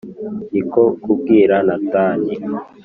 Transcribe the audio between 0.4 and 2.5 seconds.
Ni ko kubwira Natani